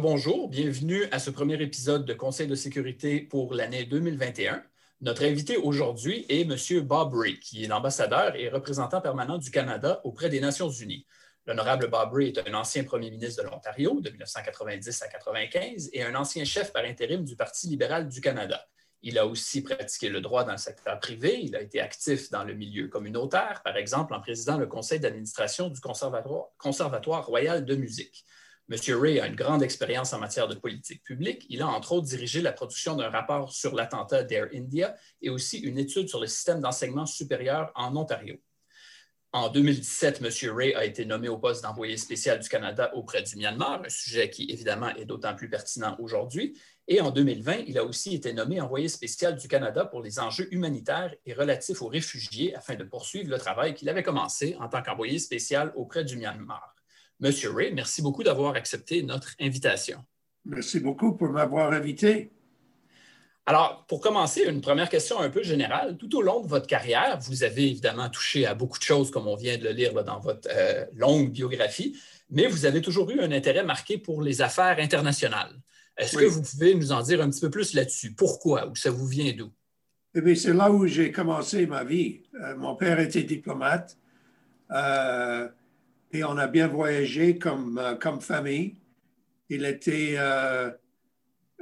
[0.00, 4.62] Bonjour, bienvenue à ce premier épisode de Conseil de sécurité pour l'année 2021.
[5.00, 6.86] Notre invité aujourd'hui est M.
[6.86, 11.04] Bob Ray, qui est l'ambassadeur et représentant permanent du Canada auprès des Nations unies.
[11.46, 16.04] L'honorable Bob Ray est un ancien premier ministre de l'Ontario de 1990 à 1995 et
[16.04, 18.64] un ancien chef par intérim du Parti libéral du Canada.
[19.02, 21.40] Il a aussi pratiqué le droit dans le secteur privé.
[21.42, 25.68] Il a été actif dans le milieu communautaire, par exemple en présidant le conseil d'administration
[25.70, 28.24] du Conservatoire royal de musique.
[28.70, 28.76] M.
[29.00, 31.46] Ray a une grande expérience en matière de politique publique.
[31.48, 35.58] Il a entre autres dirigé la production d'un rapport sur l'attentat d'Air India et aussi
[35.60, 38.36] une étude sur le système d'enseignement supérieur en Ontario.
[39.32, 40.54] En 2017, M.
[40.54, 44.28] Ray a été nommé au poste d'envoyé spécial du Canada auprès du Myanmar, un sujet
[44.28, 46.58] qui évidemment est d'autant plus pertinent aujourd'hui.
[46.88, 50.48] Et en 2020, il a aussi été nommé envoyé spécial du Canada pour les enjeux
[50.52, 54.82] humanitaires et relatifs aux réfugiés afin de poursuivre le travail qu'il avait commencé en tant
[54.82, 56.77] qu'envoyé spécial auprès du Myanmar.
[57.20, 60.04] Monsieur Ray, merci beaucoup d'avoir accepté notre invitation.
[60.44, 62.30] Merci beaucoup pour m'avoir invité.
[63.44, 65.96] Alors, pour commencer, une première question un peu générale.
[65.96, 69.26] Tout au long de votre carrière, vous avez évidemment touché à beaucoup de choses, comme
[69.26, 71.98] on vient de le lire dans votre euh, longue biographie,
[72.30, 75.58] mais vous avez toujours eu un intérêt marqué pour les affaires internationales.
[75.96, 78.12] Est-ce que vous pouvez nous en dire un petit peu plus là-dessus?
[78.12, 78.68] Pourquoi?
[78.68, 79.50] Ou ça vous vient d'où?
[80.14, 82.22] Eh c'est là où j'ai commencé ma vie.
[82.42, 83.96] Euh, mon père était diplomate.
[84.70, 85.48] Euh,
[86.12, 88.76] et on a bien voyagé comme, euh, comme famille.
[89.48, 90.70] Il était, euh,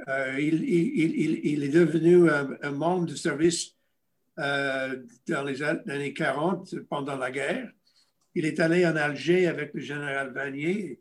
[0.07, 3.75] euh, il, il, il, est devenu un, membre du service
[4.37, 7.71] dans les années 40 pendant la guerre.
[8.35, 10.99] Il est allé en Alger avec le général Vanier.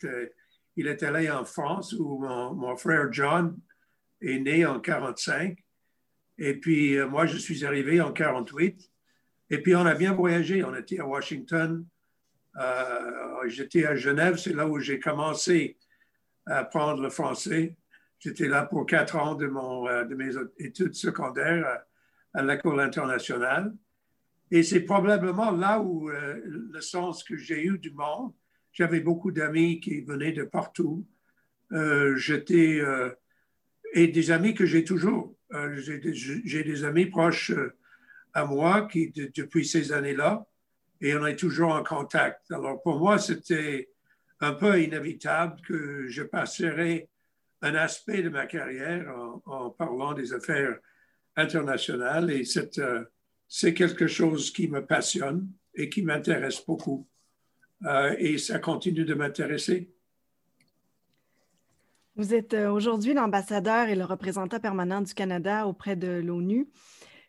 [0.77, 3.59] Il est allé en France où mon, mon frère John
[4.23, 5.59] est né en 45.
[6.39, 8.91] Et puis moi, je suis arrivé en 48.
[9.51, 10.65] Et puis on a bien voyagé.
[10.65, 11.85] On était à Washington,
[13.49, 15.77] j'étais à Genève, c'est là où j'ai commencé
[16.47, 17.77] à apprendre le français.
[18.19, 21.85] J'étais là pour quatre ans de, mon, euh, de mes études secondaires
[22.33, 23.75] à, l'école internationale.
[24.51, 28.33] Et c'est probablement là où euh, le sens que j'ai eu du monde.
[28.73, 31.07] J'avais beaucoup d'amis qui venaient de partout.
[31.71, 32.83] J'étais
[33.95, 35.35] et des amis que j'ai toujours.
[35.73, 35.99] j'ai
[36.63, 37.53] des, amis proches
[38.35, 40.47] à moi qui, depuis ces années-là,
[41.01, 42.51] et on est toujours en contact.
[42.51, 43.89] Alors pour moi, c'était
[44.41, 47.09] un peu inévitable que je passerais
[47.63, 49.13] un aspect de ma carrière
[49.47, 50.77] en, parlant des affaires
[51.37, 52.45] internationales et
[52.79, 53.05] euh,
[53.49, 57.07] c'est quelque chose qui me passionne et qui m'intéresse beaucoup.
[57.85, 59.91] Euh, et ça continue de m'intéresser.
[62.17, 66.67] Vous êtes euh, aujourd'hui l'ambassadeur et le représentant permanent du Canada auprès de l'ONU.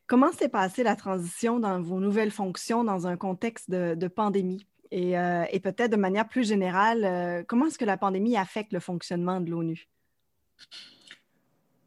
[0.07, 4.65] Comment s'est passée la transition dans vos nouvelles fonctions dans un contexte de, pandémie?
[4.93, 8.79] Euh, et, peut-être de manière plus générale, euh, comment est-ce que la pandémie affecte le
[8.79, 9.89] fonctionnement de l'ONU?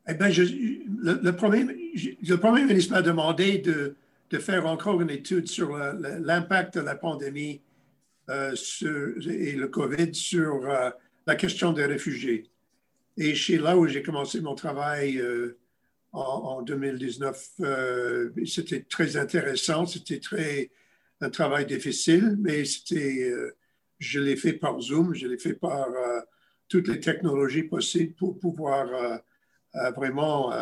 [0.06, 3.96] Eh bien, le, premier, le, premier, ministre m'a demandé de,
[4.38, 7.62] faire encore une étude sur l'impact de la pandémie
[8.28, 10.66] euh, et le COVID sur
[11.26, 12.50] la question des réfugiés.
[13.16, 15.22] Et c'est là où j'ai commencé mon travail
[16.12, 17.50] en, 2019.
[17.60, 20.70] Euh, c'était très intéressant, c'était très
[21.20, 23.54] un travail difficile, mais c'était, euh,
[23.98, 26.20] je l'ai fait par Zoom, je l'ai fait par euh,
[26.68, 29.20] toutes les technologies possibles pour pouvoir
[29.96, 30.52] vraiment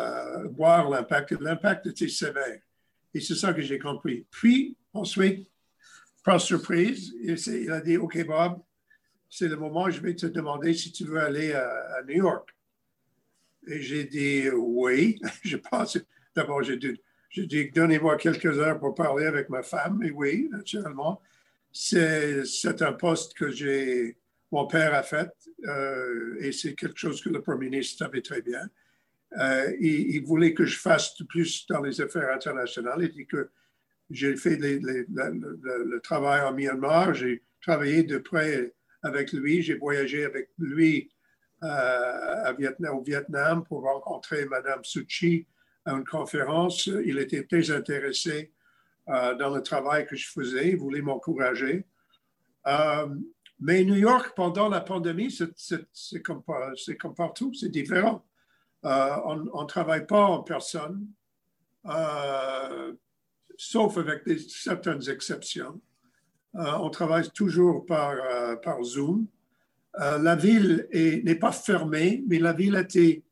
[0.55, 1.31] voir l'impact.
[1.39, 2.59] L'impact était sévère.
[3.13, 4.25] Et c'est ça que j'ai compris.
[4.31, 5.49] Puis, ensuite,
[6.23, 8.59] par surprise, il a dit, OK, Bob,
[9.29, 12.49] c'est le moment, je vais te demander si tu veux aller à New York.
[13.67, 15.19] Et j'ai dit oui.
[15.43, 15.97] Je pense,
[16.35, 16.99] d'abord, j'ai dit,
[17.29, 20.01] j'ai donnez-moi quelques heures pour parler avec ma femme.
[20.03, 21.21] Et oui, naturellement,
[21.71, 24.17] c'est, un poste que j'ai,
[24.51, 25.31] mon père a fait
[25.67, 28.69] euh, et c'est quelque chose que le Premier ministre savait très bien.
[29.37, 32.99] Euh, il, voulait que je fasse plus dans les affaires internationales.
[33.01, 33.49] Il dit que
[34.09, 38.73] j'ai fait le, travail en Myanmar, j'ai travaillé de près
[39.03, 41.11] avec lui, j'ai voyagé avec lui
[41.61, 45.47] à Vietnam, au Vietnam pour rencontrer Mme Suchi
[45.85, 46.87] à une conférence.
[46.87, 48.51] Il était très intéressé
[49.09, 50.69] euh, dans le travail que je faisais.
[50.69, 51.85] Il voulait m'encourager.
[52.67, 53.07] Euh,
[53.59, 56.43] mais New York, pendant la pandémie, c'est comme,
[57.15, 58.23] partout, c'est différent.
[58.85, 61.07] Euh, on ne travaille pas en personne,
[63.57, 65.81] sauf avec certaines exceptions.
[66.53, 68.15] on travaille toujours par,
[68.61, 69.27] par Zoom.
[69.97, 73.23] Euh, la ville n'est pas fermée, mais la ville a été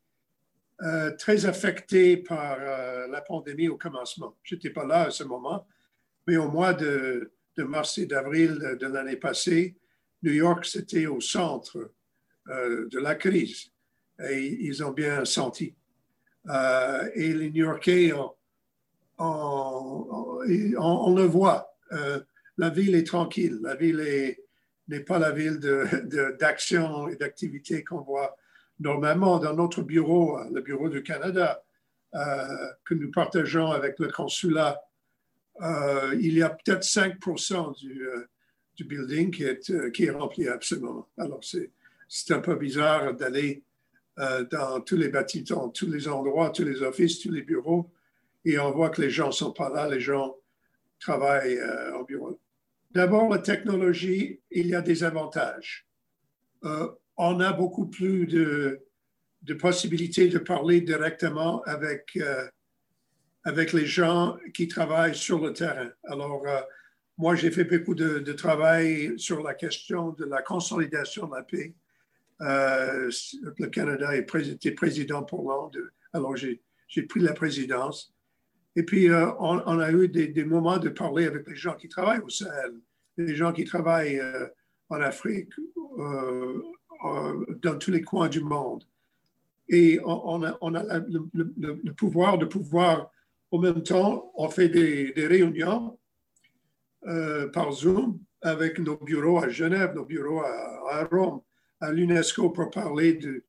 [0.82, 4.36] euh, très affectée par euh, la pandémie au commencement.
[4.42, 5.66] Je n'étais pas là à ce moment,
[6.26, 9.76] mais au mois de, mars et d'avril de l'année passée,
[10.22, 11.92] New York, c'était au centre
[12.46, 13.72] de la crise.
[14.24, 15.74] et ils ont bien senti.
[16.48, 18.12] et les New-Yorkais,
[19.18, 21.76] on, le voit.
[22.56, 23.58] la ville est tranquille.
[23.60, 24.00] La ville
[24.88, 25.60] n'est pas la ville
[26.38, 28.36] d'action et d'activité qu'on voit
[28.80, 31.62] normalement dans notre bureau, le bureau du Canada,
[32.12, 34.80] que nous partageons avec le consulat
[35.62, 37.18] euh, il y a peut-être 5
[37.78, 38.28] du, euh,
[38.76, 41.08] du, building qui est, euh, qui est rempli absolument.
[41.18, 43.62] Alors, c'est un peu bizarre d'aller
[44.50, 47.88] dans tous les bâtiments, tous les endroits, tous les offices, tous les bureaux,
[48.44, 50.34] et on voit que les gens ne sont pas là, les gens
[50.98, 51.60] travaillent
[51.94, 52.40] au bureau.
[52.90, 55.86] D'abord, la technologie, il y a des avantages.
[56.62, 58.84] on a beaucoup plus de,
[59.54, 62.16] possibilités de parler directement avec
[63.48, 65.90] avec les gens qui travaillent sur le terrain.
[66.04, 66.60] Alors, euh,
[67.16, 71.74] moi, j'ai fait beaucoup de, travail sur la question de la consolidation de la paix.
[72.42, 73.10] Euh,
[73.56, 74.22] le Canada est
[74.72, 75.70] président pour l'an,
[76.12, 78.14] alors j'ai pris la présidence.
[78.78, 82.20] Et puis, euh, on, a eu des, moments de parler avec les gens qui travaillent
[82.20, 82.74] au Sahel,
[83.16, 84.22] les gens qui travaillent
[84.88, 85.50] en Afrique,
[85.98, 88.84] dans tous les coins du monde.
[89.68, 90.56] Et on, a,
[91.08, 93.10] le, pouvoir de pouvoir
[93.50, 95.98] en même temps, on fait des, réunions
[97.06, 101.40] euh, par Zoom avec nos bureaux à Genève, nos bureaux à, Rome,
[101.80, 103.42] à l'UNESCO pour parler de,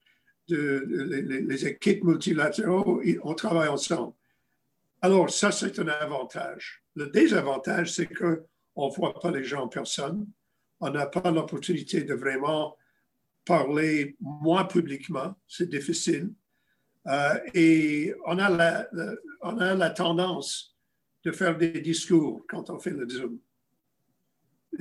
[0.48, 3.02] les, équipes multilatéraux.
[3.24, 4.14] On travaille ensemble.
[5.02, 6.84] Alors, ça, c'est un avantage.
[6.96, 10.28] Le désavantage, c'est qu'on ne voit pas les gens en personne.
[10.82, 12.78] On n'a pas l'opportunité de vraiment
[13.46, 15.36] parler moins publiquement.
[15.48, 16.32] C'est difficile.
[17.08, 18.88] Euh, et on a, la,
[19.42, 20.76] on a la tendance
[21.24, 23.40] de faire des discours quand on fait le Zoom.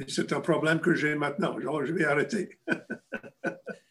[0.07, 1.59] C'est un problème que j'ai maintenant.
[1.59, 2.59] Je vais arrêter.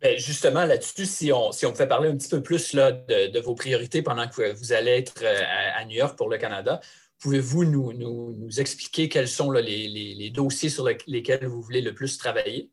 [0.00, 3.38] Ben, justement, là-dessus, si on, si on pouvait parler un petit peu plus là, de,
[3.40, 5.42] vos priorités pendant que vous allez être euh,
[5.76, 6.80] à, New York pour le Canada,
[7.18, 11.82] pouvez-vous nous, nous, nous, expliquer quels sont les, les, les, dossiers sur lesquels vous voulez
[11.82, 12.70] le plus travailler?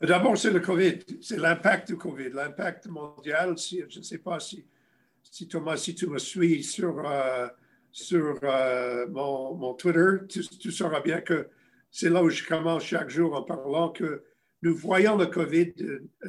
[0.00, 3.56] D'abord, c'est le COVID, c'est l'impact du COVID, l'impact mondial.
[3.56, 4.66] Si, je ne sais pas si,
[5.22, 7.46] si, Thomas, si tu me suis sur, euh,
[7.92, 11.48] sur euh, mon, mon, Twitter, tu, sauras bien que
[11.90, 14.24] c'est là où je commence chaque jour en parlant que
[14.62, 15.74] nous voyons le COVID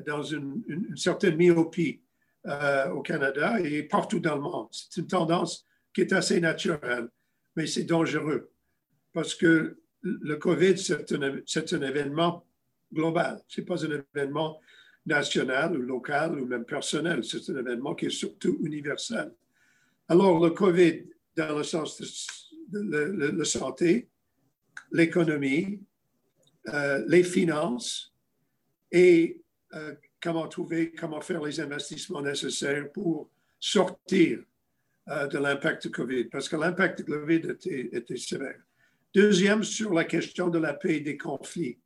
[0.05, 2.01] dans une, une, certaine myopie
[2.45, 4.67] euh, au Canada et partout dans le monde.
[4.71, 7.09] C'est une tendance qui est assez naturelle,
[7.55, 8.51] mais c'est dangereux
[9.13, 12.45] parce que le COVID, c'est un, un événement
[12.93, 13.41] global.
[13.47, 14.59] Ce n'est pas un événement
[15.05, 17.23] national ou local ou même personnel.
[17.23, 19.33] C'est un événement qui est surtout universel.
[20.07, 22.01] Alors, le COVID, dans le sens
[22.69, 24.09] de, la santé,
[24.91, 25.81] l'économie,
[26.69, 28.13] euh, les finances
[28.91, 29.41] et
[29.73, 33.29] euh, comment trouver, comment faire les investissements nécessaires pour
[33.59, 34.39] sortir
[35.09, 37.41] euh, de l'impact du COVID, parce que l'impact du COVID
[37.91, 38.59] était, sévère.
[39.13, 41.79] Deuxième, sur la question de la paix et des conflits.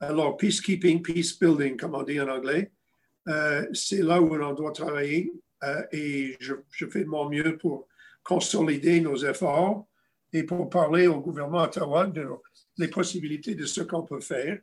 [0.00, 2.72] Alors, peacekeeping, peace building, comme on dit en anglais,
[3.28, 5.32] euh, c'est là où on doit travailler
[5.92, 6.54] et je,
[6.90, 7.86] fais de mon mieux pour
[8.24, 9.86] consolider nos efforts
[10.32, 12.26] et pour parler au gouvernement Ottawa de
[12.78, 14.58] les possibilités de ce qu'on peut faire.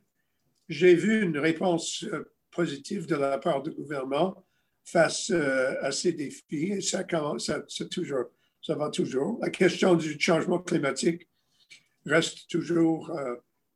[0.70, 4.42] J'ai vu une réponse euh, positive de la part du gouvernement
[4.82, 7.04] face à ces défis et ça,
[7.38, 8.24] ça, toujours,
[8.60, 9.38] ça va toujours.
[9.40, 11.28] La question du changement climatique
[12.06, 13.12] reste toujours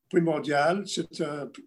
[0.08, 0.88] primordial.
[0.88, 1.22] C'est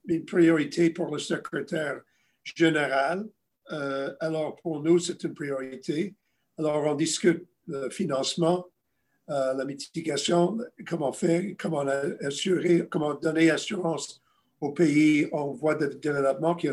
[0.07, 2.01] une priorité pour le secrétaire
[2.43, 3.27] général.
[3.71, 6.15] Euh, alors, pour nous, c'est une priorité.
[6.57, 8.67] Alors, on discute le financement,
[9.29, 10.57] euh, la mitigation,
[10.87, 11.85] comment faire, comment
[12.21, 14.21] assurer, comment donner assurance
[14.59, 16.69] aux pays en voie de développement qui,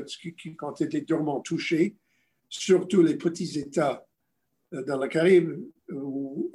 [0.63, 1.97] ont été durement touchés,
[2.49, 4.07] surtout les petits États
[4.73, 5.53] euh, dans la Caraïbe
[5.91, 6.51] ou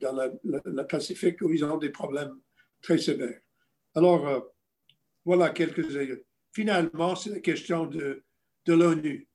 [0.00, 2.38] dans le Pacifique où ils ont des problèmes
[2.80, 3.40] très sévères.
[3.94, 4.40] Alors, euh,
[5.24, 5.86] voilà quelques
[6.52, 8.22] Finalement, c'est la question de,
[8.66, 9.26] l'ONU.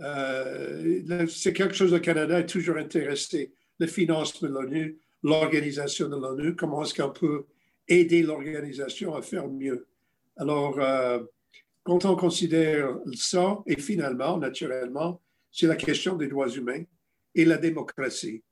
[0.00, 3.52] Euh, c'est quelque chose au Canada est toujours intéressé.
[3.78, 7.46] Le financement de l'ONU, l'organisation de l'ONU, comment est-ce qu'on peut
[7.88, 9.86] aider l'organisation à faire mieux.
[10.40, 11.20] Alors, euh,
[11.84, 15.20] quand on considère ça, et finalement, naturellement,
[15.52, 16.82] c'est la question des droits humains
[17.34, 18.42] et la démocratie.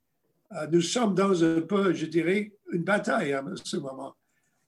[0.71, 4.15] nous sommes dans un peu, je dirais, une bataille à ce moment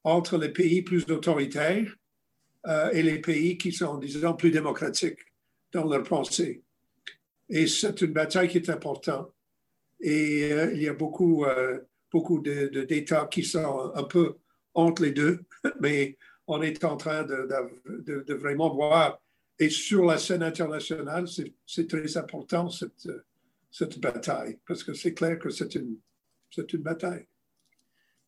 [0.04, 1.96] entre les pays plus autoritaires
[2.68, 5.20] euh, et les pays qui sont, disons, plus démocratiques
[5.72, 6.64] dans leur pensée.
[7.50, 9.32] Et c'est une bataille qui est importante.
[10.00, 11.80] Et euh, il y a beaucoup, euh,
[12.12, 14.38] beaucoup d'États qui sont un peu
[14.74, 15.42] entre les deux,
[15.82, 16.18] mais
[16.52, 19.20] on est en train de, vraiment voir
[19.60, 21.26] et sur la scène internationale,
[21.66, 23.08] c'est très important cette,
[23.70, 25.98] cette bataille, parce que c'est clair que c'est une,
[26.58, 27.28] une bataille.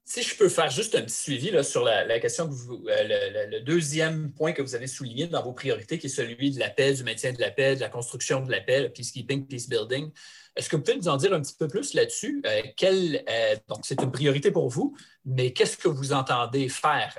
[0.06, 3.48] Si je peux faire juste un petit suivi là, sur la, question que vous, euh,
[3.50, 6.70] le, deuxième point que vous avez souligné dans vos priorités, qui est celui de la
[6.70, 9.70] paix, du maintien de la paix, de la construction de la paix, le peacekeeping, peace
[9.70, 10.12] building.
[10.58, 12.44] Est-ce que vous pouvez nous en dire un petit peu plus là-dessus?
[12.46, 17.18] Euh, euh, donc, c'est une priorité pour vous, mais qu'est-ce que vous entendez faire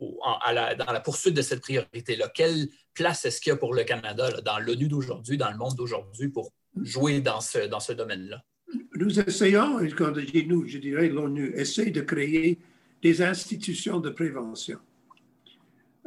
[0.00, 2.30] dans la poursuite de cette priorité-là?
[2.34, 5.74] Quelle place est-ce qu'il y a pour le Canada dans l'ONU d'aujourd'hui, dans le monde
[5.76, 6.52] d'aujourd'hui, pour
[6.82, 8.42] jouer dans ce, domaine-là?
[8.96, 12.58] nous essayons, quand je dis nous, je dirais l'ONU, essaie de créer
[13.02, 14.78] des institutions de prévention.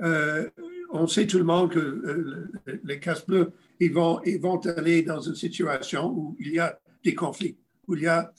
[0.02, 0.50] Euh,
[0.92, 2.52] on sait tout le monde que euh,
[2.84, 7.16] les casse-bleus, ils vont, ils vont aller dans une situation où il y a des
[7.16, 7.58] conflits,
[7.88, 8.32] où il y a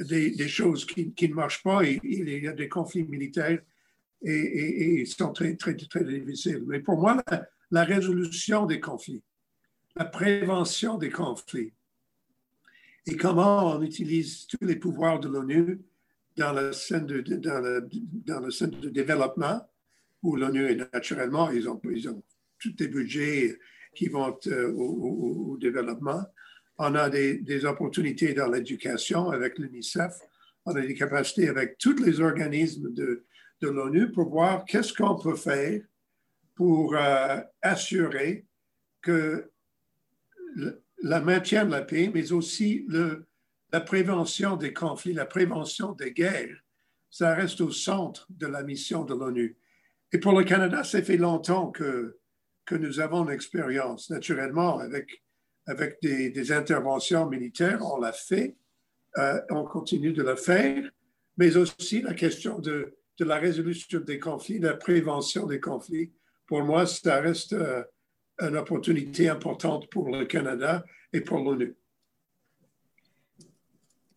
[0.00, 3.60] des, choses qui, ne marchent pas, et, il y a des conflits militaires
[4.22, 6.62] et, et, sont très, très, très difficiles.
[6.66, 7.22] Mais pour moi,
[7.70, 9.22] la résolution des conflits,
[9.96, 11.72] la prévention des conflits,
[13.06, 15.80] et comment on utilise tous les pouvoirs de l'ONU
[16.36, 17.88] dans le scène de, dans le,
[18.26, 19.60] dans le scène de développement,
[20.22, 22.22] où l'ONU est naturellement, ils ont, ils ont
[22.60, 23.58] tous les budgets
[23.94, 26.22] qui vont euh, au, développement.
[26.78, 30.12] On a des, des opportunités dans l'éducation avec l'UNICEF.
[30.64, 33.24] On a des capacités avec tous les organismes de,
[33.62, 35.80] de l'ONU pour voir qu'est-ce qu'on peut faire
[36.54, 38.44] pour euh, assurer
[39.00, 39.50] que
[41.02, 43.26] la maintien de la paix, mais aussi le,
[43.72, 46.58] la prévention des conflits, la prévention des guerres.
[47.10, 49.56] Ça reste au centre de la mission de l'ONU.
[50.12, 52.18] Et pour le Canada, ça fait longtemps que,
[52.64, 54.10] que nous avons l'expérience.
[54.10, 55.22] Naturellement, avec,
[55.66, 58.56] avec des, interventions militaires, on l'a fait,
[59.18, 60.90] euh, on continue de le faire,
[61.36, 66.12] mais aussi la question de, de, la résolution des conflits, la prévention des conflits.
[66.46, 67.82] Pour moi, ça reste euh,
[68.40, 71.76] une opportunité importante pour le Canada et pour l'ONU.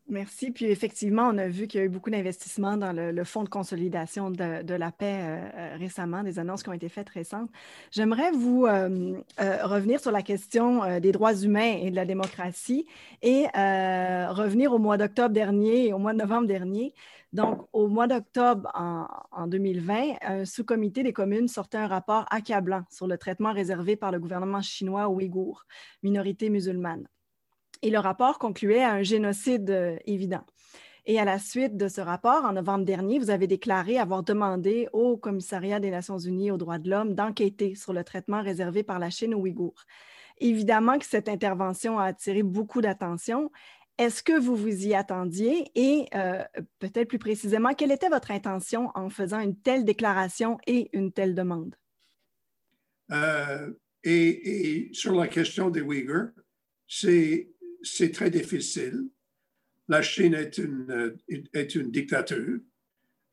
[0.07, 0.51] Merci.
[0.51, 3.49] Puis effectivement, on a vu qu'il y a eu beaucoup d'investissements dans le, Fonds de
[3.49, 7.49] consolidation de, la paix euh, euh, récemment, des annonces qui ont été faites récentes.
[7.89, 9.17] J'aimerais vous euh,
[9.63, 12.85] revenir sur la question des droits humains et de la démocratie
[13.23, 16.93] et revenir au mois d'octobre dernier au mois de novembre dernier.
[17.33, 23.07] Donc, au mois d'octobre en, 2020, un sous-comité des communes sortait un rapport accablant sur
[23.07, 25.65] le traitement réservé par le gouvernement chinois aux Ouïghours,
[26.03, 27.07] minorité musulmane.
[27.81, 30.43] Et le rapport concluait à un génocide euh, évident.
[31.07, 34.87] Et à la suite de ce rapport, en novembre dernier, vous avez déclaré avoir demandé
[34.91, 38.97] au Commissariat des Nations Unies aux droits de l'homme d'enquêter sur le traitement réservé par
[38.97, 39.85] la Chine aux Ouïghours.
[40.39, 43.51] Évidemment que cette intervention a attiré beaucoup d'attention.
[43.97, 45.71] Est-ce que vous vous y attendiez?
[45.75, 46.43] Et euh,
[46.79, 51.35] peut-être plus précisément, quelle était votre intention en faisant une telle déclaration et une telle
[51.35, 51.75] demande?
[53.11, 53.71] Euh,
[54.03, 56.31] et, sur la question des Uyghurs,
[56.87, 57.49] c'est
[58.11, 59.09] très difficile.
[59.87, 61.15] La Chine est une,
[61.53, 62.59] est une dictature,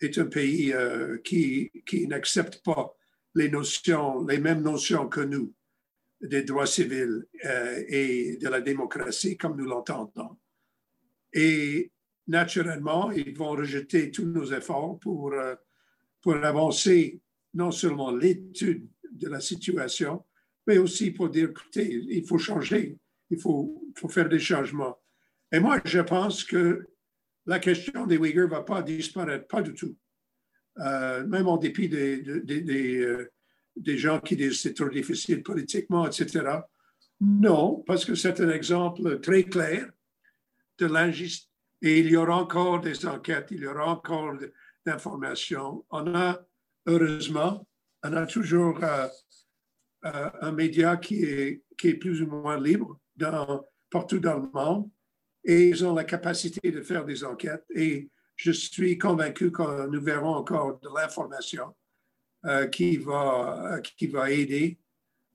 [0.00, 2.94] est un pays euh, qui, qui n'accepte pas
[3.34, 5.54] les notions, les mêmes notions que nous
[6.20, 7.26] des droits civils
[7.88, 10.38] et de la démocratie comme nous l'entendons.
[11.32, 11.90] Et
[12.26, 15.54] naturellement, ils vont rejeter tous nos efforts pour, euh,
[16.20, 17.20] pour avancer
[17.54, 20.24] non seulement l'étude de la situation,
[20.66, 22.96] mais aussi pour dire, écoutez, il faut changer,
[23.32, 24.98] il faut, faire des changements.
[25.50, 26.86] Et moi, je pense que
[27.46, 29.96] la question des Uyghurs ne va pas disparaître, pas du tout.
[30.78, 33.30] Euh, même en dépit des, des, euh,
[33.76, 36.60] des gens qui disent c'est trop difficile politiquement, etc.
[37.20, 39.90] Non, parce que c'est un exemple très clair
[40.78, 41.48] de l'injustice.
[41.80, 44.36] Et il y aura encore des enquêtes, il y aura encore
[44.86, 45.84] d'informations.
[45.90, 46.40] On a,
[46.86, 47.66] heureusement,
[48.04, 49.08] on a toujours euh,
[50.40, 54.88] un média qui est, qui est plus ou moins libre dans, partout dans le monde
[55.44, 57.64] et ils ont la capacité de faire des enquêtes.
[57.74, 61.74] Et je suis convaincu que nous verrons encore de l'information
[62.46, 64.78] euh, qui, va, qui va aider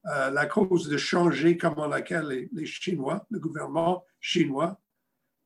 [0.05, 4.79] la cause de changer comment laquelle les Chinois, le gouvernement chinois,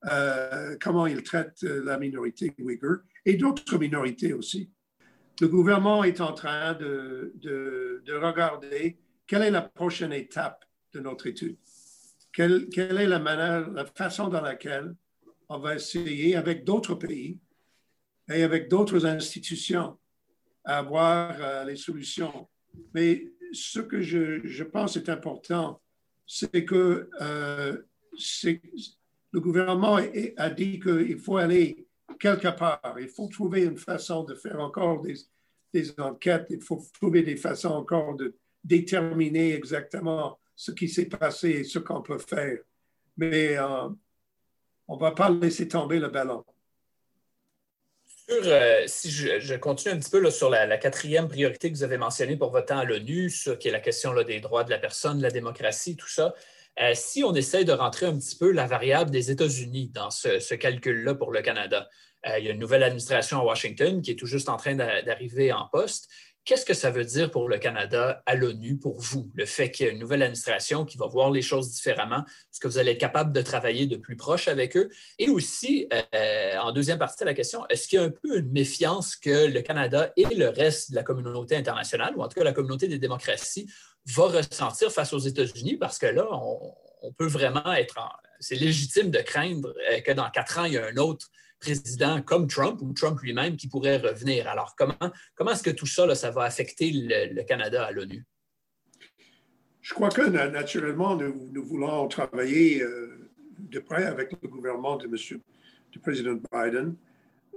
[0.06, 4.72] euh, comment ils traitent euh, la minorité ouïghour et d'autres minorités aussi.
[5.40, 8.98] Le gouvernement est en train de, de, de, regarder
[9.28, 11.58] quelle est la prochaine étape de notre étude.
[12.34, 14.96] Quelle, quelle est la manière, la façon dans laquelle
[15.50, 17.40] on va essayer avec d'autres pays
[18.30, 19.98] et avec d'autres institutions
[20.64, 22.48] à avoir euh, les solutions.
[22.94, 25.82] Mais ce que je, je pense est important,
[26.26, 27.78] c'est que euh,
[29.34, 30.00] le gouvernement
[30.38, 31.88] a dit qu'il faut aller
[32.20, 37.24] quelque part, il faut trouver une façon de faire encore des, enquêtes, il faut trouver
[37.24, 42.60] des façons encore de, déterminer exactement ce qui s'est passé et ce qu'on peut faire.
[43.18, 43.90] Mais euh,
[44.88, 46.46] on ne va pas laisser tomber le ballon.
[48.30, 52.38] Euh, si je, continue un petit peu sur la, quatrième priorité que vous avez mentionnée
[52.38, 55.24] pour votre temps à l'ONU, qui est la question des droits de la personne, de
[55.24, 56.36] la démocratie, tout ça,
[56.80, 60.54] euh, si on essaie de rentrer un petit peu la variable des États-Unis dans ce,
[60.54, 61.90] calcul-là pour le Canada,
[62.38, 65.52] il y a une nouvelle administration à Washington qui est tout juste en train d'arriver
[65.52, 66.08] en poste.
[66.44, 69.86] Qu'est-ce que ça veut dire pour le Canada à l'ONU, pour vous, le fait qu'il
[69.86, 72.24] y ait une nouvelle administration qui va voir les choses différemment?
[72.26, 74.90] Est-ce que vous allez être capable de travailler de plus proche avec eux?
[75.20, 78.40] Et aussi, euh, en deuxième partie de la question, est-ce qu'il y a un peu
[78.40, 82.40] une méfiance que le Canada et le reste de la communauté internationale, ou en tout
[82.40, 83.70] cas la communauté des démocraties,
[84.08, 85.78] va ressentir face aux États-Unis?
[85.78, 88.00] Parce que là, on, peut vraiment être...
[88.40, 91.28] C'est légitime de craindre euh, que dans quatre ans, il y a un autre
[91.62, 94.48] président comme Trump ou Trump lui-même qui pourrait revenir.
[94.50, 94.98] Alors, comment,
[95.36, 98.26] comment est-ce que tout ça, ça va affecter le, Canada à l'ONU?
[99.80, 105.40] Je crois que naturellement, nous, voulons travailler euh, de près avec le gouvernement de monsieur,
[105.92, 106.96] du président Biden.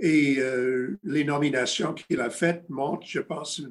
[0.01, 3.63] Et euh, les nominations qu'il a faites montrent, je pense,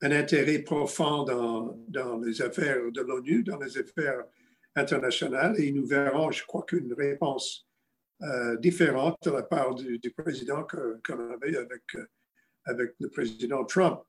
[0.00, 4.24] un, intérêt profond dans, dans les affaires de l'ONU, dans les affaires
[4.74, 5.54] internationales.
[5.58, 7.66] Et nous verrons, je crois, qu'une réponse
[8.22, 12.06] euh, différente de la part du, président qu'on avait avec, euh,
[12.64, 14.00] avec le président Trump.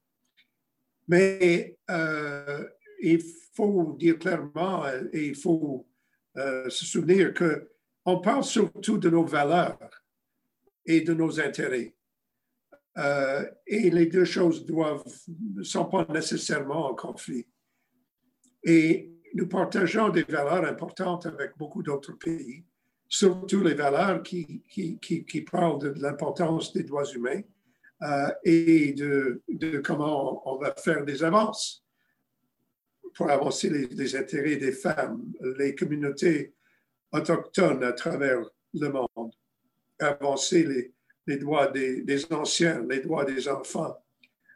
[1.08, 2.63] Mais euh,
[3.01, 3.20] il
[3.55, 5.88] faut dire clairement et il faut
[6.36, 10.03] se souvenir qu'on parle surtout de nos valeurs
[10.86, 11.96] et de nos intérêts.
[13.67, 17.48] et les deux choses ne sont pas nécessairement en conflit.
[18.63, 22.63] Et nous partageons des valeurs importantes avec beaucoup d'autres pays
[23.13, 27.41] surtout les valeurs qui, parlent de, l'importance des droits humains
[28.01, 29.43] euh, et de,
[29.86, 31.85] comment on, va faire des avances
[33.14, 36.55] pour avancer les, intérêts des femmes, les communautés
[37.11, 38.42] autochtones à travers
[38.74, 39.31] le monde,
[40.00, 40.92] avancer
[41.27, 43.96] les, droits des, anciens, les droits des enfants,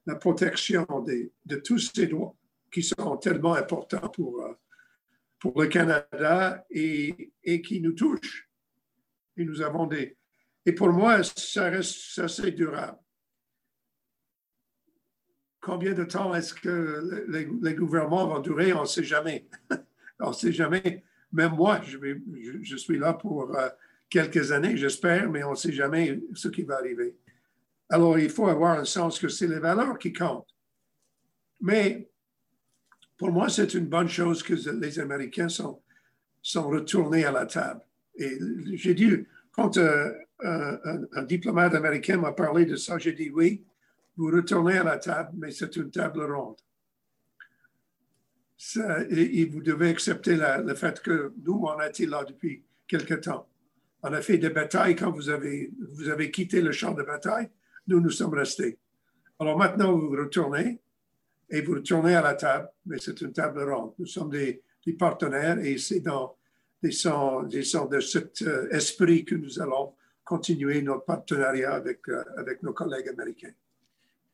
[0.07, 0.87] la protection
[1.45, 2.35] de tous ces droits
[2.71, 4.53] qui sont tellement importants pour, euh,
[5.55, 8.46] le Canada et qui nous touchent
[9.37, 10.17] et nous avons des...
[10.65, 12.97] Et pour moi, ça reste assez durable.
[15.61, 17.25] Combien de temps est-ce que
[17.61, 18.73] les, gouvernements vont durer?
[18.73, 19.47] On ne sait jamais.
[20.19, 21.03] on ne sait jamais.
[21.31, 23.69] Même moi, je, suis là pour euh,
[24.09, 27.17] quelques années, j'espère, mais on ne sait jamais ce qui va arriver.
[27.89, 30.53] Alors, il faut avoir un sens que c'est les valeurs qui comptent.
[31.61, 32.09] Mais
[33.17, 35.81] pour moi, c'est une bonne chose que les Américains sont,
[36.41, 37.81] sont retournés à la table.
[38.17, 38.39] Et
[38.73, 40.11] j'ai dit, quand euh,
[40.43, 43.63] un, diplomate américain m'a parlé de ça, j'ai dit oui,
[44.15, 46.57] vous retournez à la table, mais c'est une table ronde.
[49.09, 53.47] et, vous devez accepter le fait que nous, on a été là depuis quelque temps.
[54.03, 57.49] On a fait des batailles quand vous avez, vous avez quitté le champ de bataille.
[57.87, 58.77] Nous, nous sommes restés.
[59.39, 60.79] Alors maintenant, vous retournez
[61.49, 63.93] et vous retournez à la table, mais c'est une table ronde.
[63.99, 64.61] Nous sommes des
[64.97, 66.36] partenaires et c'est dans
[66.91, 72.73] sont de cet euh, esprit que nous allons continuer notre partenariat avec, euh, avec nos
[72.73, 73.53] collègues américains.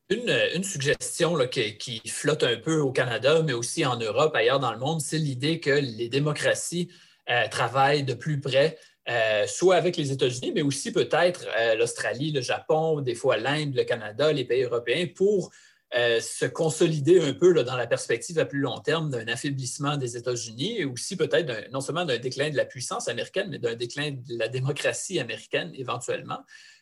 [0.09, 4.35] Une, une suggestion là, qui, qui, flotte un peu au Canada, mais aussi en Europe,
[4.35, 6.89] ailleurs dans le monde, c'est l'idée que les démocraties
[7.29, 8.77] euh, travaillent de plus près,
[9.47, 11.45] soit avec les États-Unis, mais aussi peut-être
[11.77, 15.51] l'Australie, le Japon, des fois l'Inde, le Canada, les pays européens, pour
[15.95, 20.17] euh, se consolider un peu dans la perspective à plus long terme d'un affaiblissement des
[20.17, 24.09] États-Unis et aussi peut-être non seulement d'un déclin de la puissance américaine, mais d'un déclin
[24.09, 26.39] de la démocratie américaine éventuellement.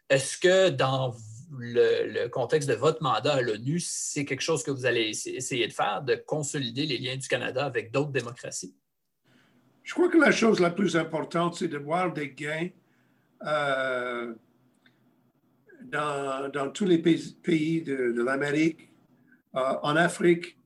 [0.09, 1.13] Est-ce que dans
[1.57, 5.73] le, contexte de votre mandat à l'ONU, c'est quelque chose que vous allez essayer de
[5.73, 8.75] faire, de consolider les liens du Canada avec d'autres démocraties?
[9.83, 12.69] Je crois que la chose la plus importante, c'est de voir des gains
[13.45, 14.33] euh,
[15.83, 18.90] dans, tous les pays, de l'Amérique
[19.53, 20.57] en Afrique,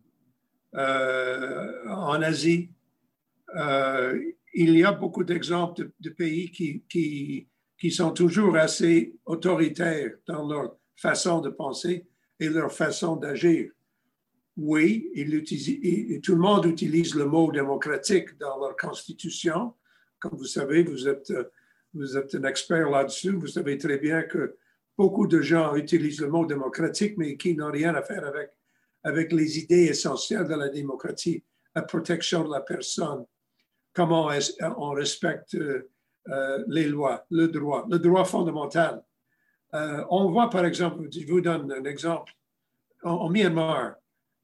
[0.76, 2.70] euh, en Asie.
[3.56, 4.20] Euh,
[4.54, 10.48] il y a beaucoup d'exemples de, pays qui, qui, qui, sont toujours assez autoritaires dans
[10.48, 12.06] leur façon de penser
[12.40, 13.72] et leur façon d'agir.
[14.58, 15.12] Oui,
[16.24, 19.74] tout le monde utilise le mot démocratique dans leur constitution.
[20.20, 21.34] Comme vous savez, vous êtes,
[21.94, 23.32] vous êtes un expert là-dessus.
[23.32, 24.56] Vous savez très bien que
[24.98, 28.52] beaucoup de gens utilisent le mot démocratique, mais qui n'ont rien à faire avec
[29.06, 33.26] avec les idées essentielles de la démocratie, la protection de la personne,
[33.94, 34.30] comment
[34.78, 35.90] on respecte euh,
[36.30, 39.04] euh, les lois, le droit, le droit fondamental.
[39.76, 42.34] Euh, on voit par exemple, je vous donne un exemple,
[43.04, 43.94] en, Myanmar,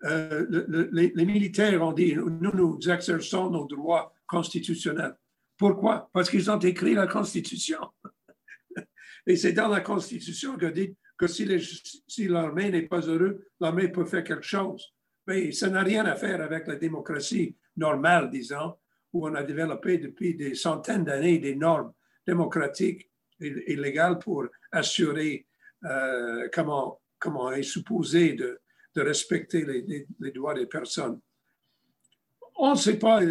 [0.03, 5.15] euh, les, militaires ont dit, nous, nous exerçons nos droits constitutionnels.
[5.57, 6.07] Pourquoi?
[6.13, 7.79] Parce qu'ils ont écrit la Constitution.
[9.25, 14.05] Et c'est dans la Constitution que dit que si, l'armée n'est pas heureuse, l'armée peut
[14.05, 14.83] faire quelque chose.
[15.27, 18.75] Mais ça n'a rien à faire avec la démocratie normale, disons,
[19.13, 21.93] où on a développé depuis des centaines d'années des normes
[22.25, 25.45] démocratiques et, légales pour assurer
[25.85, 28.59] euh, comment, comment est supposé de,
[28.95, 31.19] respecter les, les, droits des personnes.
[32.55, 33.21] On ne sait pas,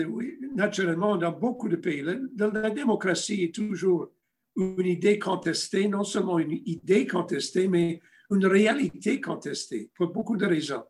[0.54, 2.16] naturellement, dans beaucoup de pays, la,
[2.48, 4.10] la, démocratie est toujours
[4.56, 10.46] une idée contestée, non seulement une idée contestée, mais une réalité contestée, pour beaucoup de
[10.46, 10.84] raisons.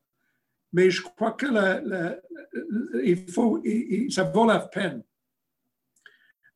[0.73, 1.47] Mais je crois que
[3.05, 3.63] il faut,
[4.11, 5.03] ça vaut la peine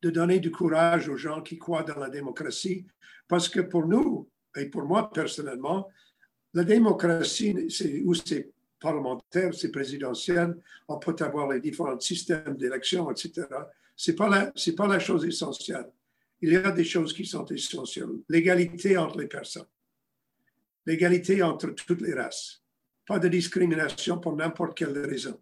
[0.02, 2.86] de donner du courage aux gens qui croient dans la démocratie,
[3.26, 5.88] parce que pour nous, et pour moi personnellement,
[6.52, 13.10] la démocratie, c'est où c'est parlementaire, c'est présidentiel, on peut avoir les différents systèmes d'élection,
[13.10, 13.46] etc.
[13.96, 15.90] Ce n'est la, pas la chose essentielle.
[16.40, 18.20] Il y a des choses qui sont essentielles.
[18.28, 19.66] L'égalité entre les personnes,
[20.86, 22.62] l'égalité entre toutes les races,
[23.06, 25.40] pas de discrimination pour n'importe quelle raison,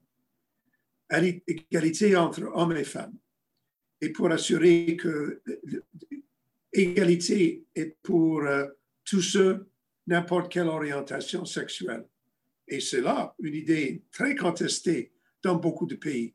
[1.10, 3.16] égalité entre hommes et femmes.
[4.00, 5.42] Et pour assurer que
[6.72, 8.66] l'égalité est pour euh,
[9.04, 9.68] tous ceux
[10.08, 12.06] n'importe quelle orientation sexuelle.
[12.66, 16.34] Et c'est là une idée très contestée dans beaucoup de pays.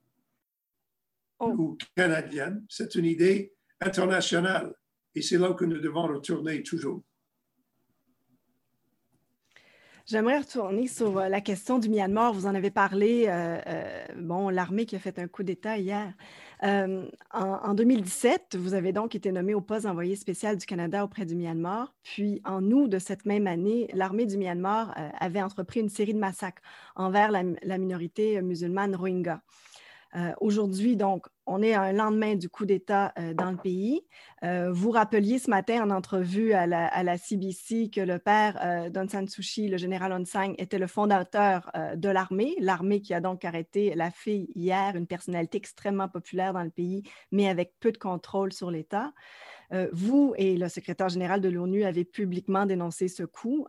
[1.40, 1.54] Oh.
[1.58, 4.74] Ou canadienne, c'est une idée internationale.
[5.16, 7.04] Et c'est là que nous devons retourner toujours.
[10.10, 12.32] J'aimerais retourner sur euh, la question du Myanmar.
[12.32, 13.26] Vous en avez parlé.
[13.28, 16.14] Euh, euh, bon, l'armée qui a fait un coup d'État hier.
[16.64, 21.36] en, 2017, vous avez donc été nommé au poste d'envoyé spécial du Canada auprès du
[21.36, 21.94] Myanmar.
[22.04, 26.20] Puis, en août de cette même année, l'armée du Myanmar avait entrepris une série de
[26.20, 26.62] massacres
[26.96, 29.42] envers la minorité musulmane Rohingya.
[30.16, 34.02] Euh, aujourd'hui, donc, on est à un lendemain du coup d'État euh, dans le pays.
[34.44, 39.28] Euh, vous rappeliez ce matin en entrevue à la, CBC que le père d'Aung San
[39.28, 43.46] Suu Kyi, le général Aung San, était le fondateur de l'armée, l'armée qui a donc
[43.46, 47.98] arrêté la fille hier, une personnalité extrêmement populaire dans le pays, mais avec peu de
[47.98, 49.14] contrôle sur l'État.
[49.92, 53.66] vous et le secrétaire général de l'ONU avez publiquement dénoncé ce coup.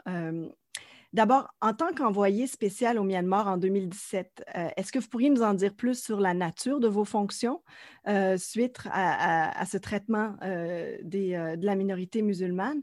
[1.15, 5.43] D'abord, en tant qu'envoyé spécial au Myanmar en 2017, euh, est-ce que vous pourriez nous
[5.43, 7.63] en dire plus sur la nature de vos fonctions
[8.09, 12.83] euh, suite à, ce traitement euh, de la minorité musulmane?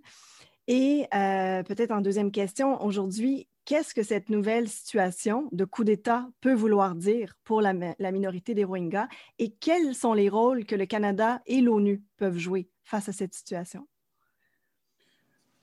[0.67, 6.55] Et peut-être en deuxième question, aujourd'hui, qu'est-ce que cette nouvelle situation de coup d'État peut
[6.55, 9.07] vouloir dire pour la, la minorité des Rohingyas?
[9.37, 13.35] Et quels sont les rôles que le Canada et l'ONU peuvent jouer face à cette
[13.35, 13.87] situation?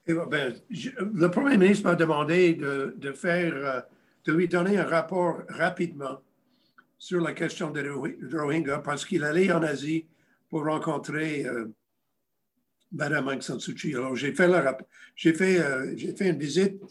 [0.06, 3.80] Eh ben, le Premier ministre m'a demandé de, faire, euh,
[4.24, 6.20] de lui donner un rapport rapidement
[6.98, 10.08] sur la question des Rohingyas parce qu'il allait en Asie
[10.50, 11.66] pour rencontrer euh,
[12.90, 13.94] Mme Aung San Suu Kyi.
[13.94, 16.82] Alors, j'ai fait, euh, fait une visite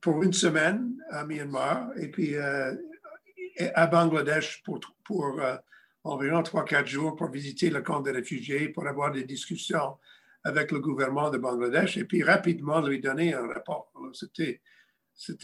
[0.00, 5.38] pour une semaine à Myanmar et puis à Bangladesh pour, pour
[6.04, 9.98] environ 3-4 jours pour visiter le camp des réfugiés, pour avoir des discussions
[10.44, 13.92] avec le gouvernement de Bangladesh et puis rapidement lui donner un rapport.
[14.12, 14.60] C'était,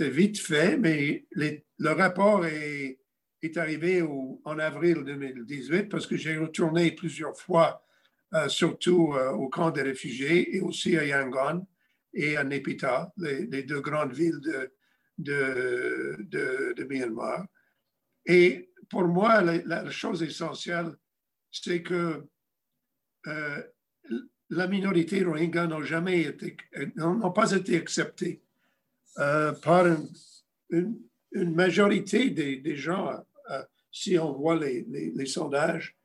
[0.09, 2.99] vite fait, mais le rapport est,
[3.57, 7.87] arrivé en avril 2018 parce que j'ai retourné plusieurs fois,
[8.35, 11.65] euh, surtout euh, au camp des réfugiés et aussi à Yangon
[12.13, 14.41] et à Népita, les, deux grandes villes
[15.17, 17.47] de, Myanmar.
[18.25, 20.97] Et pour moi, la, chose essentielle,
[21.53, 22.27] c'est que
[23.29, 23.63] euh,
[24.51, 26.57] la minorité rohingya n'ont jamais été,
[26.97, 28.43] n'ont pas été acceptés
[29.19, 29.87] euh, par
[30.71, 30.99] une,
[31.33, 33.13] majorité des, gens,
[33.51, 35.97] euh, si on voit les, sondages,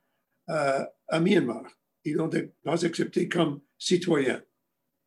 [0.50, 1.64] euh, à Myanmar.
[2.04, 2.30] Ils n'ont
[2.64, 4.42] pas acceptés comme citoyens.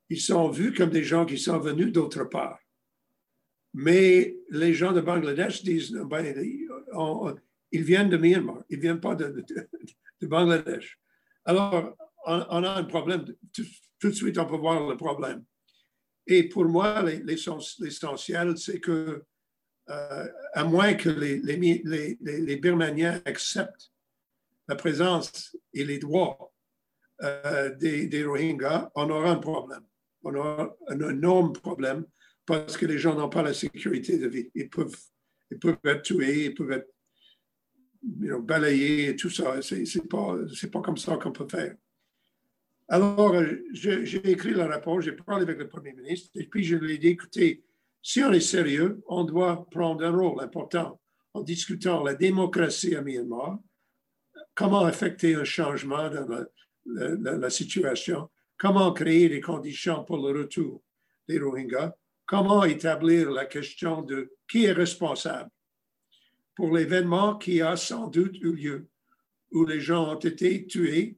[0.10, 2.60] Ils sont vus comme des gens qui sont venus d'autre part.
[3.74, 6.26] Mais les gens de Bangladesh disent, ben,
[7.72, 9.44] ils viennent de Myanmar, ils ne viennent pas de,
[10.22, 11.00] de Bangladesh.
[11.44, 11.96] Alors,
[12.26, 13.26] on, a un problème.
[13.54, 15.44] Tout, de suite, on peut voir le problème.
[16.28, 19.24] Et pour moi, l'essentiel, c'est que,
[19.90, 23.92] euh, à moins que les, Birmaniens acceptent
[24.68, 26.52] la présence et les droits
[27.22, 29.86] euh, des, Rohingyas, on aura un problème.
[30.24, 32.06] On aura un énorme problème
[32.46, 34.50] parce que les gens n'ont pas la sécurité de vie.
[34.56, 34.96] Ils peuvent,
[35.84, 36.92] être tués, ils peuvent être
[38.42, 39.62] balayés et tout ça.
[39.62, 40.36] Ce n'est pas,
[40.72, 41.76] pas comme ça qu'on peut faire.
[42.88, 46.76] Alors, euh, j'ai écrit le rapport, j'ai parlé avec le Premier ministre, et puis je
[46.76, 47.64] lui ai dit, écoutez,
[48.02, 51.00] si on est sérieux, on doit prendre un rôle important
[51.34, 53.58] en discutant la démocratie à Myanmar,
[54.54, 56.46] comment affecter un changement dans
[56.86, 60.84] la, situation, comment créer des conditions pour le retour
[61.28, 61.96] des Rohingyas,
[62.28, 65.50] comment établir la question de qui est responsable
[66.56, 68.88] pour l'événement qui a sans doute eu lieu,
[69.52, 71.18] où les gens ont été tués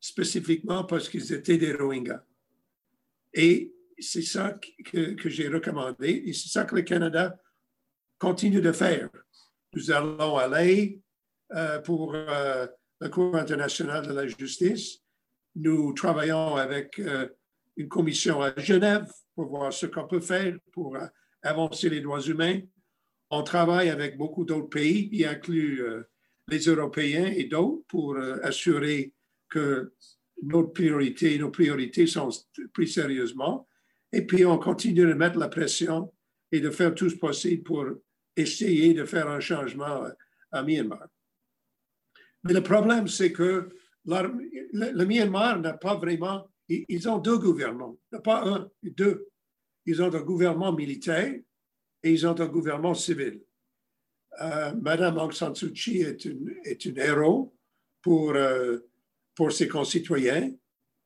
[0.00, 2.24] spécifiquement parce qu'ils étaient des Rohingyas.
[3.34, 7.38] Et c'est ça que, que j'ai recommandé et c'est ça que le Canada
[8.18, 9.08] continue de faire.
[9.74, 11.00] Nous allons aller
[11.54, 12.66] euh, pour euh,
[13.00, 15.02] la Cour internationale de la justice.
[15.54, 17.28] Nous travaillons avec euh,
[17.76, 20.96] une commission à Genève pour voir ce qu'on peut faire pour
[21.42, 22.60] avancer les droits humains.
[23.30, 25.82] On travaille avec beaucoup d'autres pays, y inclut
[26.48, 29.12] les Européens et d'autres, pour assurer
[29.56, 29.92] que
[30.42, 32.28] nos priorités, nos priorités sont
[32.74, 33.66] prises sérieusement.
[34.12, 36.12] Et puis, on continue de mettre la pression
[36.52, 37.86] et de faire tout ce possible pour
[38.36, 40.04] essayer de faire un changement
[40.52, 41.08] à Myanmar.
[42.44, 43.70] Mais le problème, c'est que
[44.04, 49.28] le, Myanmar n'a pas vraiment, ils ont deux gouvernements, pas un, deux.
[49.86, 51.34] Ils ont un gouvernement militaire
[52.02, 53.40] et ils ont un gouvernement civil.
[54.40, 57.56] Euh, Madame Aung San Suu Kyi est une, est une héros
[58.02, 58.78] pour, euh,
[59.36, 60.50] pour ses concitoyens,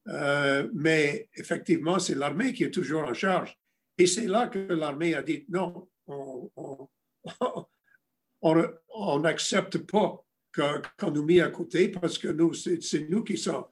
[0.08, 3.58] euh, mais effectivement, c'est l'armée qui est toujours en charge.
[3.98, 6.88] Et c'est là que l'armée a dit non, on
[9.20, 13.64] n'accepte pas qu'on nous met à côté parce que nous, c'est nous qui sommes,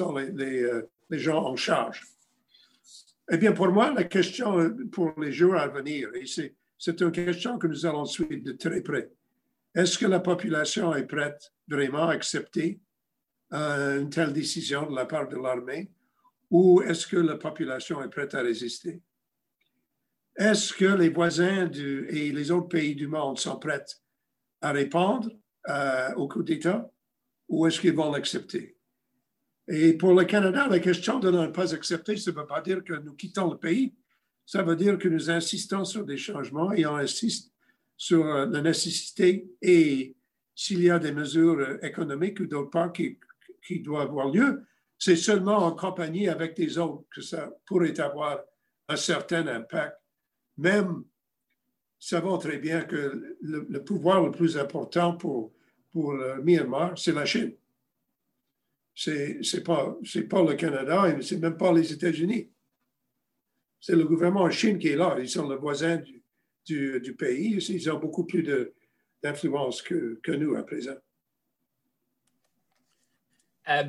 [0.00, 2.04] euh, les, gens en charge.
[3.30, 7.58] Eh bien, pour moi, la question pour les jours à venir, et c'est une question
[7.58, 9.10] que nous allons suivre de très près.
[9.74, 12.80] Est-ce que la population est prête vraiment à accepter
[13.52, 15.90] euh, une telle décision de la part de l'armée
[16.50, 19.00] ou est-ce que la population est prête à résister?
[20.36, 23.84] Est-ce que les voisins et les autres pays du monde sont prêts
[24.60, 25.30] à répondre
[25.68, 26.90] euh, au coup d'État
[27.48, 28.76] ou est-ce qu'ils vont l'accepter?
[29.66, 32.82] Et pour le Canada, la question de ne pas accepter, ça ne veut pas dire
[32.84, 33.94] que nous quittons le pays.
[34.46, 37.52] Ça veut dire que nous insistons sur des changements et on insiste
[37.96, 40.16] sur la nécessité et
[40.54, 43.18] s'il y a des mesures économiques ou d'autres parts qui,
[43.66, 44.64] qui doivent avoir lieu,
[44.98, 48.40] c'est seulement en compagnie avec des autres que ça pourrait avoir
[48.88, 49.96] un certain impact.
[50.56, 51.04] Même,
[51.98, 55.52] savons très bien que le, pouvoir le plus important pour,
[55.92, 57.54] pour le Myanmar, c'est la Chine.
[58.94, 59.96] Ce n'est pas,
[60.28, 62.50] pas le Canada et ce n'est même pas les États-Unis.
[63.80, 65.16] C'est le gouvernement en Chine qui est là.
[65.20, 67.56] Ils sont le voisin du, du, pays.
[67.68, 68.42] Ils ont beaucoup plus
[69.22, 70.96] d'influence que, que, nous à présent.
[73.68, 73.84] Euh,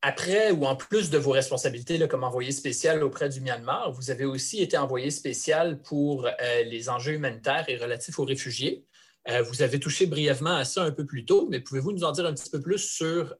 [0.00, 4.24] après ou en plus de vos responsabilités comme envoyé spécial auprès du Myanmar, vous avez
[4.24, 8.84] aussi été envoyé spécial pour euh, les enjeux humanitaires et relatifs aux réfugiés.
[9.28, 12.12] Euh, vous avez touché brièvement à ça un peu plus tôt, mais pouvez-vous nous en
[12.12, 13.34] dire un petit peu plus sur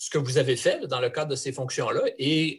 [0.00, 2.58] ce que vous avez fait dans le cadre de ces fonctions-là et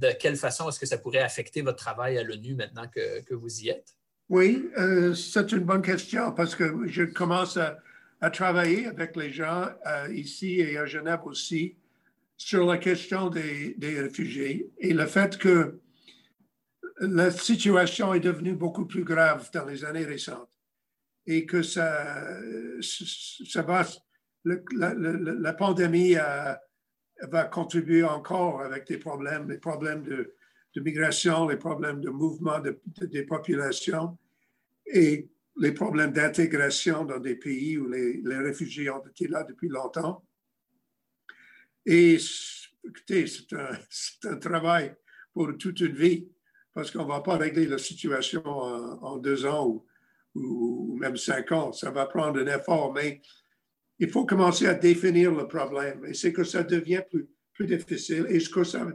[0.00, 3.60] de quelle façon est-ce que ça pourrait affecter votre travail à l'ONU maintenant que, vous
[3.60, 3.94] y êtes?
[4.28, 4.68] Oui,
[5.14, 7.78] c'est une bonne question parce que je commence à,
[8.20, 9.68] à travailler avec les gens
[10.12, 11.76] ici et à Genève aussi
[12.36, 15.78] sur la question des, réfugiés et le fait que
[17.00, 20.48] la situation est devenue beaucoup plus grave dans les années récentes
[21.26, 22.38] et que ça,
[24.44, 30.34] la, pandémie va contribuer encore avec des problèmes, les problèmes de,
[30.80, 34.16] migration, les problèmes de mouvement des populations
[34.86, 35.28] et
[35.60, 40.24] les problèmes d'intégration dans des pays où les, réfugiés ont été là depuis longtemps.
[41.84, 42.16] Et
[42.84, 44.94] écoutez, c'est un, travail
[45.34, 46.28] pour toute une vie
[46.72, 49.84] parce qu'on ne va pas régler la situation en, deux ans
[50.34, 51.72] ou, même cinq ans.
[51.72, 53.20] Ça va prendre un effort, mais
[53.98, 56.06] il faut commencer à définir le problème.
[56.06, 57.02] Et c'est que ça devient
[57.52, 58.26] plus, difficile.
[58.30, 58.86] Et que ça,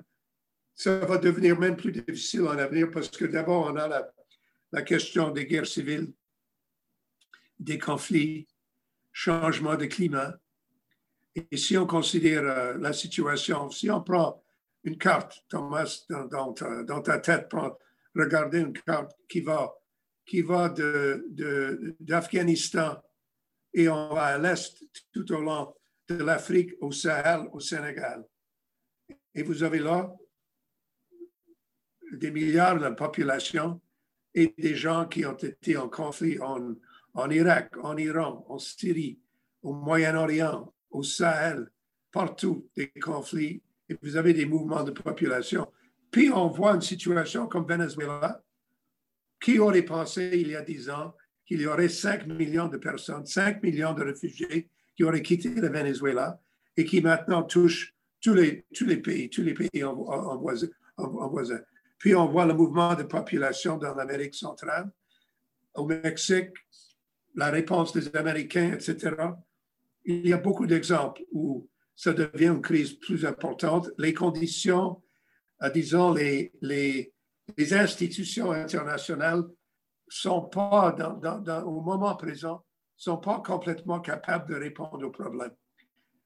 [1.06, 4.12] va devenir même plus difficile en avenir parce que d'abord, on a
[4.72, 6.12] la question des guerres civiles,
[7.60, 8.48] des conflits,
[9.12, 10.36] changement de climat,
[11.36, 14.42] et si on considère euh, la situation, si on prend
[14.84, 17.52] une carte, Thomas, dans, ta, tête,
[18.16, 19.74] regardez une carte qui va,
[20.26, 20.74] qui va
[22.00, 23.02] d'Afghanistan
[23.74, 24.78] et on va à l'est
[25.12, 25.74] tout au long
[26.08, 28.24] de l'Afrique, au Sahel, au Sénégal.
[29.34, 30.16] Et vous avez là
[32.14, 33.82] des milliards de population
[34.34, 36.76] et des gens qui ont été en conflit en,
[37.16, 39.20] en Irak, en Iran, en Syrie,
[39.64, 41.68] au Moyen-Orient, au Sahel,
[42.12, 45.68] partout des conflits, et vous avez des mouvements de population.
[46.12, 48.44] Puis on voit une situation comme Venezuela,
[49.42, 51.14] qui aurait pensé il y a dix ans
[51.46, 55.70] qu'il y aurait 5 millions de personnes, 5 millions de réfugiés qui auraient quitté le
[55.70, 56.40] Venezuela
[56.76, 61.60] et qui maintenant touchent tous les, tous les pays, tous les pays en, voisin,
[62.00, 64.90] Puis on voit le mouvement de population dans l'Amérique centrale,
[65.76, 66.54] au Mexique,
[67.36, 69.16] la réponse des Américains, etc.
[70.06, 73.90] Il y a beaucoup d'exemples où ça devient une crise plus importante.
[73.98, 75.02] Les conditions,
[75.64, 76.52] euh, disons, les,
[77.58, 79.44] institutions internationales
[80.08, 80.96] sont pas,
[81.66, 82.64] au moment présent,
[82.98, 85.56] sont pas complètement capables de répondre aux problèmes.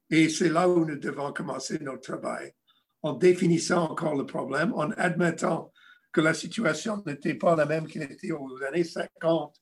[0.09, 2.53] Et c'est là où nous devons commencer notre travail,
[3.01, 5.71] en définissant encore le problème, en admettant
[6.11, 9.55] que la situation n'était pas la même qu'elle était aux années 50,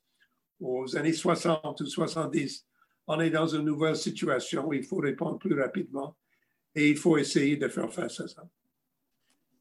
[0.59, 2.65] aux années 60 ou 70.
[3.07, 6.15] On est dans une nouvelle situation il faut répondre plus rapidement
[6.75, 8.43] et il faut essayer de faire face à ça.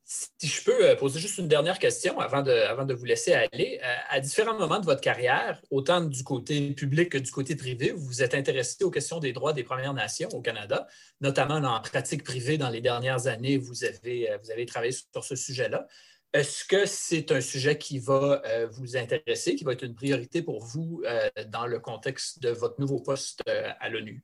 [0.09, 3.81] Si je peux euh, poser juste une dernière question avant de, vous laisser aller.
[3.83, 7.91] Euh, à différents moments de votre carrière, autant du côté public que du côté privé,
[7.91, 10.87] vous vous êtes intéressé aux questions des droits des Premières Nations au Canada,
[11.21, 15.25] notamment en pratique privée dans les dernières années, vous avez, euh, vous avez travaillé sur
[15.25, 15.89] ce sujet-là.
[16.33, 20.63] Est-ce que c'est un sujet qui va vous intéresser, qui va être une priorité pour
[20.65, 21.03] vous
[21.49, 24.23] dans le contexte de votre nouveau poste à l'ONU?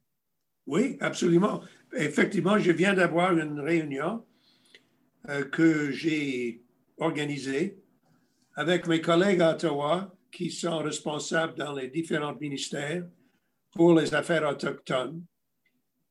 [0.66, 1.62] Oui, absolument.
[1.94, 4.24] Effectivement, je viens d'avoir une réunion
[5.28, 6.64] euh, que j'ai
[6.98, 7.78] organisé
[8.54, 13.06] avec mes collègues à Ottawa qui sont responsables dans les différents ministères
[13.72, 15.24] pour les affaires autochtones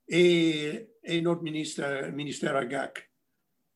[0.08, 0.88] et,
[1.21, 3.11] notre ministère, ministère à GAC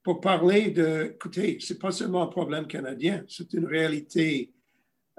[0.06, 4.54] pour parler de, écoutez, ce n'est pas seulement un problème canadien, c'est une réalité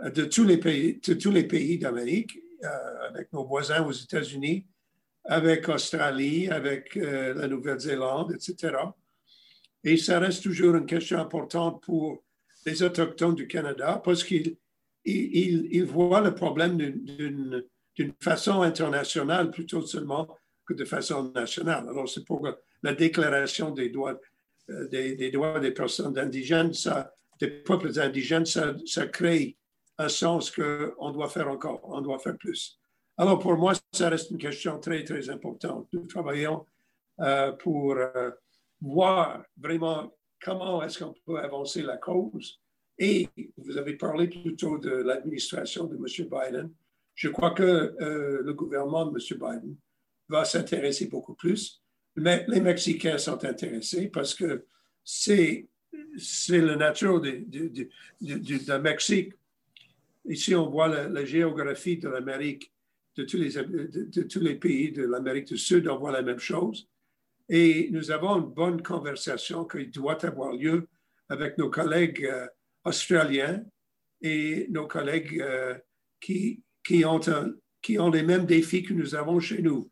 [0.01, 3.91] euh, de tous les pays, de tous les pays d'Amérique, euh, avec nos voisins aux
[3.91, 4.65] États-Unis,
[5.25, 8.77] avec Australie, avec la Nouvelle-Zélande, etc.
[9.83, 12.23] Et ça reste toujours une question importante pour
[12.65, 14.57] les Autochtones du Canada parce qu'ils
[15.05, 20.29] ils, voient le problème d'une façon internationale plutôt seulement
[20.65, 21.89] que de façon nationale.
[21.89, 22.49] Alors, c'est pour
[22.85, 24.21] la déclaration des droits,
[24.71, 28.75] euh, des, droits des personnes indigènes, ça, des peuples indigènes, ça,
[29.13, 29.57] crée
[29.99, 32.79] un sens qu'on doit faire encore, on doit faire plus.
[33.17, 35.89] Alors, pour moi, ça reste une question très, très importante.
[35.93, 36.67] Nous travaillons
[37.21, 38.31] euh, pour euh,
[38.81, 42.61] voir vraiment comment est-ce qu'on peut avancer la cause.
[42.99, 46.29] Et vous avez parlé plutôt de l'administration de M.
[46.29, 46.73] Biden.
[47.15, 49.39] Je crois que le gouvernement de M.
[49.39, 49.77] Biden
[50.29, 51.83] va s'intéresser beaucoup plus.
[52.17, 54.65] Mais les Mexicains sont intéressés parce que
[55.05, 55.69] c'est,
[56.17, 57.45] c'est la nature du
[58.21, 59.33] de, Mexique.
[60.25, 62.73] Ici, on voit la, géographie de l'Amérique,
[63.17, 66.39] de tous, les, de tous les pays de l'Amérique du Sud, on voit la même
[66.39, 66.89] chose.
[67.49, 70.89] Et nous avons une bonne conversation qui doit avoir lieu
[71.29, 72.47] avec nos collègues euh,
[72.85, 73.65] australiens
[74.21, 75.75] et nos collègues euh,
[76.21, 77.21] qui, qui, ont
[77.83, 79.89] qui ont les mêmes défis que nous avons chez nous.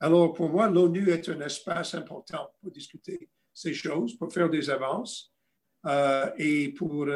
[0.00, 4.68] Alors, pour moi, l'ONU est un espace important pour discuter ces choses, pour faire des
[4.68, 5.32] avances
[5.86, 7.06] euh, et pour,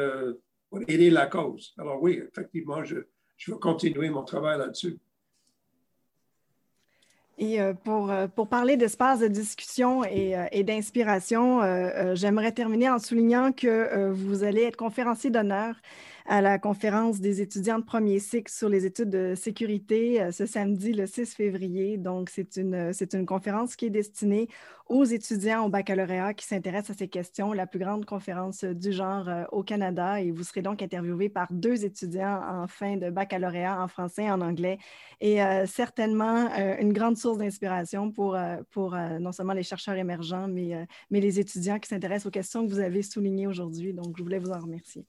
[0.69, 1.73] pour, aider la cause.
[1.77, 2.97] Alors oui, effectivement, je,
[3.37, 4.99] je vais continuer mon travail là-dessus.
[7.39, 11.61] Et euh, pour, euh, parler d'espace de discussion euh, et d'inspiration,
[12.13, 15.75] j'aimerais terminer en soulignant que vous allez être conférencier d'honneur
[16.29, 20.45] à la conférence des étudiants de premier cycle sur les études de sécurité euh, ce
[20.45, 21.97] samedi, le 6 février.
[21.97, 24.47] Donc, c'est une, c'est une conférence qui est destinée
[24.85, 29.27] aux étudiants au baccalauréat qui s'intéressent à ces questions, la plus grande conférence du genre
[29.27, 30.21] euh, au Canada.
[30.21, 34.31] Et vous serez donc interviewé par deux étudiants en fin de baccalauréat en français et
[34.31, 34.77] en anglais.
[35.21, 36.47] Et euh, certainement
[36.79, 38.37] une grande source d'inspiration pour,
[38.69, 42.71] pour non seulement les chercheurs émergents, mais, mais les étudiants qui s'intéressent aux questions que
[42.71, 43.93] vous avez soulignées aujourd'hui.
[43.93, 45.05] Donc, je voulais vous en remercier.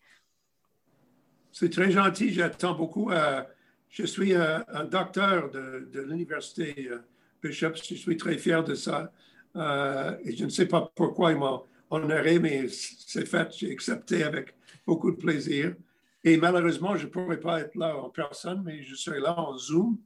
[1.52, 3.10] C'est très gentil, j'attends beaucoup.
[3.10, 3.42] Euh,
[3.88, 6.98] je suis euh, un docteur de, l'Université euh,
[7.42, 9.12] Bishop, je suis très fier de ça.
[9.54, 14.54] je ne sais pas pourquoi ils m'ont honoré, mais c'est fait, j'ai accepté avec
[14.86, 15.74] beaucoup de plaisir.
[16.22, 19.56] Et malheureusement, je ne pourrais pas être là en personne, mais je serai là en
[19.56, 19.98] Zoom.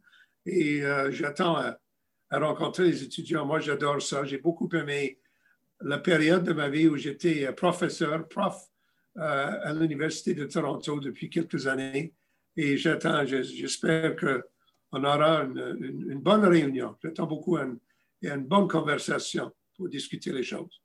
[0.47, 1.79] Et j'attends à,
[2.31, 3.45] rencontrer les étudiants.
[3.45, 4.25] Moi, j'adore ça.
[4.25, 5.19] J'ai beaucoup aimé
[5.81, 8.71] la période de ma vie où j'étais professeur, prof
[9.17, 12.15] à l'Université de Toronto depuis quelques années
[12.57, 16.97] et j'attends, j'espère qu'on aura une, bonne réunion.
[17.03, 17.79] J'attends beaucoup une,
[18.23, 20.81] une bonne conversation pour discuter les choses.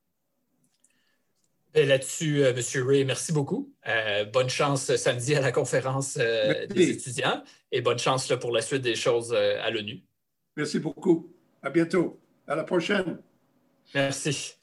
[1.76, 2.88] Là-dessus, euh, M.
[2.88, 3.72] Ray, merci beaucoup.
[3.88, 8.82] Euh, bonne chance samedi à la conférence des étudiants et bonne chance pour la suite
[8.82, 10.02] des choses à l'ONU.
[10.58, 11.32] Merci beaucoup.
[11.62, 12.20] À bientôt.
[12.48, 13.20] À la prochaine.
[13.94, 14.56] Merci.